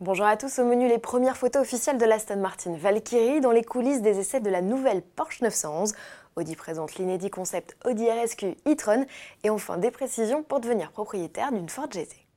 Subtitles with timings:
[0.00, 3.64] Bonjour à tous, au menu les premières photos officielles de l'Aston Martin Valkyrie dans les
[3.64, 5.92] coulisses des essais de la nouvelle Porsche 911.
[6.36, 9.06] Audi présente l'inédit concept Audi RSQ e-tron
[9.42, 12.27] et enfin des précisions pour devenir propriétaire d'une Ford GT.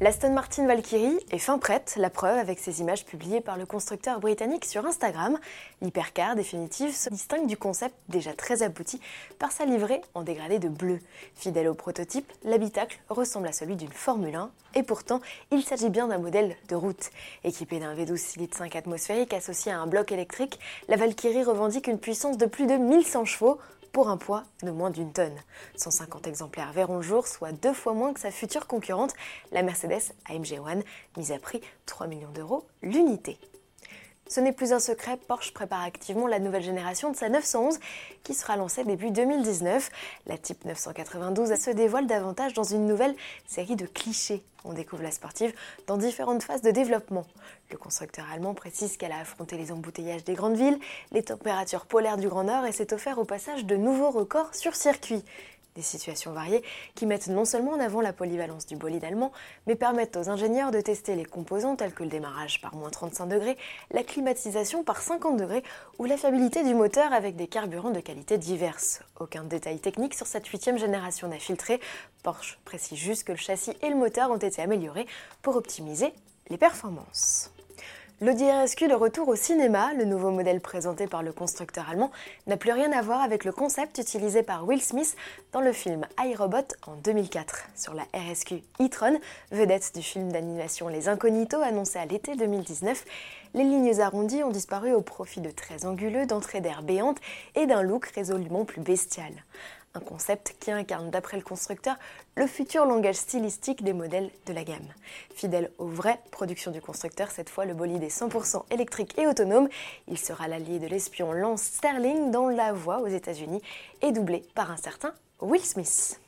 [0.00, 4.20] L'Aston Martin Valkyrie est fin prête, la preuve avec ces images publiées par le constructeur
[4.20, 5.36] britannique sur Instagram.
[5.82, 9.00] L'hypercar définitive se distingue du concept déjà très abouti
[9.40, 11.00] par sa livrée en dégradé de bleu.
[11.34, 16.06] Fidèle au prototype, l'habitacle ressemble à celui d'une Formule 1 et pourtant il s'agit bien
[16.06, 17.10] d'un modèle de route.
[17.42, 21.88] Équipé d'un V12 6 litres 5 atmosphérique associé à un bloc électrique, la Valkyrie revendique
[21.88, 23.58] une puissance de plus de 1100 chevaux
[23.92, 25.36] pour un poids de moins d'une tonne.
[25.76, 29.14] 150 exemplaires verront le jour, soit deux fois moins que sa future concurrente,
[29.52, 30.82] la Mercedes AMG One,
[31.16, 33.38] mise à prix 3 millions d'euros l'unité.
[34.28, 37.78] Ce n'est plus un secret, Porsche prépare activement la nouvelle génération de sa 911
[38.22, 39.90] qui sera lancée début 2019.
[40.26, 43.14] La Type 992 se dévoile davantage dans une nouvelle
[43.46, 44.42] série de clichés.
[44.66, 45.54] On découvre la sportive
[45.86, 47.24] dans différentes phases de développement.
[47.70, 50.78] Le constructeur allemand précise qu'elle a affronté les embouteillages des grandes villes,
[51.10, 54.74] les températures polaires du Grand Nord et s'est offert au passage de nouveaux records sur
[54.74, 55.24] circuit.
[55.78, 56.64] Des situations variées
[56.96, 59.30] qui mettent non seulement en avant la polyvalence du bolide allemand,
[59.68, 63.26] mais permettent aux ingénieurs de tester les composants tels que le démarrage par moins 35
[63.26, 63.56] degrés,
[63.92, 65.62] la climatisation par 50 degrés
[66.00, 69.02] ou la fiabilité du moteur avec des carburants de qualité diverses.
[69.20, 71.78] Aucun détail technique sur cette huitième génération n'a filtré.
[72.24, 75.06] Porsche précise juste que le châssis et le moteur ont été améliorés
[75.42, 76.12] pour optimiser
[76.50, 77.52] les performances.
[78.20, 82.10] L'Audi RSQ de retour au cinéma, le nouveau modèle présenté par le constructeur allemand,
[82.48, 85.14] n'a plus rien à voir avec le concept utilisé par Will Smith
[85.52, 87.68] dans le film iRobot en 2004.
[87.76, 89.20] Sur la RSQ e-tron,
[89.52, 93.04] vedette du film d'animation Les Incognitos annoncé à l'été 2019,
[93.54, 97.18] les lignes arrondies ont disparu au profit de traits anguleux, d'entrées d'air béantes
[97.54, 99.32] et d'un look résolument plus bestial
[100.00, 101.96] concept qui incarne, d'après le constructeur,
[102.36, 104.88] le futur langage stylistique des modèles de la gamme.
[105.34, 109.68] Fidèle aux vraies productions du constructeur, cette fois le bolide est 100% électrique et autonome.
[110.08, 113.62] Il sera l'allié de l'espion Lance Sterling dans La Voix aux États-Unis
[114.02, 116.20] et doublé par un certain Will Smith.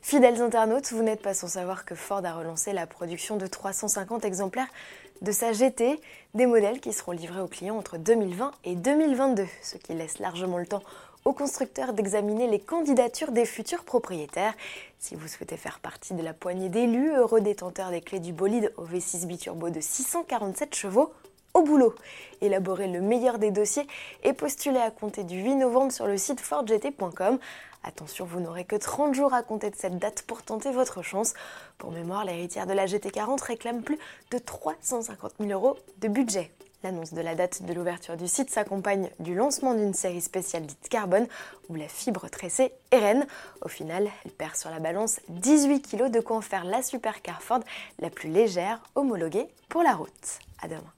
[0.00, 4.24] Fidèles internautes, vous n'êtes pas sans savoir que Ford a relancé la production de 350
[4.24, 4.68] exemplaires
[5.20, 6.00] de sa GT,
[6.34, 10.58] des modèles qui seront livrés aux clients entre 2020 et 2022, ce qui laisse largement
[10.58, 10.82] le temps
[11.32, 14.54] constructeurs d'examiner les candidatures des futurs propriétaires.
[14.98, 18.72] Si vous souhaitez faire partie de la poignée d'élus, heureux détenteurs des clés du bolide
[18.76, 21.12] au V6 biturbo de 647 chevaux,
[21.54, 21.94] au boulot.
[22.40, 23.86] Élaborer le meilleur des dossiers
[24.22, 27.38] et postuler à compter du 8 novembre sur le site fordgt.com.
[27.84, 31.34] Attention, vous n'aurez que 30 jours à compter de cette date pour tenter votre chance.
[31.78, 33.98] Pour mémoire, l'héritière de la GT40 réclame plus
[34.30, 36.50] de 350 000 euros de budget.
[36.84, 40.88] L'annonce de la date de l'ouverture du site s'accompagne du lancement d'une série spéciale dite
[40.88, 41.26] Carbone
[41.68, 43.26] où la fibre tressée est reine.
[43.62, 47.42] Au final, elle perd sur la balance 18 kg de quoi en faire la supercar
[47.42, 47.60] Ford
[47.98, 50.38] la plus légère homologuée pour la route.
[50.62, 50.97] À demain.